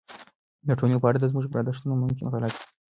[0.67, 2.63] د ټولنې په اړه زموږ برداشتونه ممکن غلط وي.